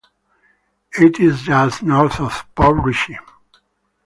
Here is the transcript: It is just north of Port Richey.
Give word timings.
It 0.99 1.19
is 1.19 1.43
just 1.43 1.83
north 1.83 2.19
of 2.19 2.43
Port 2.55 2.83
Richey. 2.83 3.19